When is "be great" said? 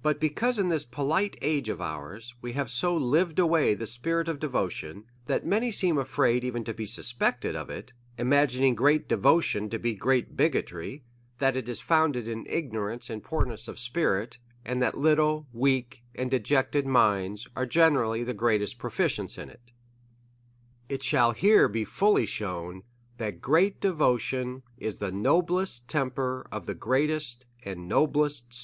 9.80-10.36